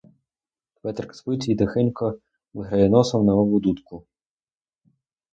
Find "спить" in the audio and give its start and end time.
1.15-1.47